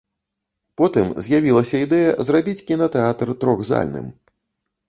[0.81, 4.13] Потым з'явілася ідэя зрабіць кінатэатр трохзальным.